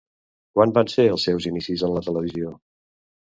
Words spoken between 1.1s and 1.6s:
els seus